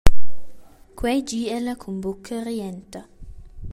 Quei 0.97 1.19
gi 1.29 1.41
ella 1.57 1.73
cun 1.81 1.97
bucca 2.03 2.35
rienta. 2.47 3.01